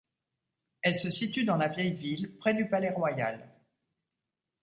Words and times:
Elle 0.81 0.97
se 0.97 1.11
situe 1.11 1.43
dans 1.43 1.57
la 1.57 1.67
vieille 1.67 1.93
ville, 1.93 2.31
près 2.37 2.55
du 2.55 2.67
palais 2.67 2.89
royal. 2.89 3.47